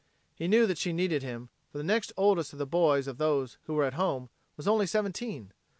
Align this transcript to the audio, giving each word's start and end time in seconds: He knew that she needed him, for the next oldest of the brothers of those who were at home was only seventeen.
He 0.33 0.47
knew 0.47 0.65
that 0.65 0.79
she 0.79 0.93
needed 0.93 1.21
him, 1.21 1.49
for 1.71 1.77
the 1.77 1.83
next 1.83 2.11
oldest 2.17 2.53
of 2.53 2.57
the 2.57 2.65
brothers 2.65 3.05
of 3.05 3.19
those 3.19 3.59
who 3.65 3.75
were 3.75 3.83
at 3.85 3.93
home 3.93 4.31
was 4.57 4.67
only 4.67 4.87
seventeen. 4.87 5.53